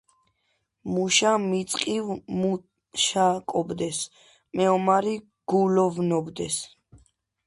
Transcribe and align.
მუშა 0.93 1.31
მიწყივ 1.49 2.07
მუშაკობდეს, 2.39 3.99
მეომარი 4.61 5.13
გულოვნობდეს; 5.53 6.55